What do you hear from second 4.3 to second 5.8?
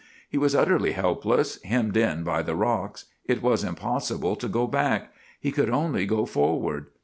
to go back. He could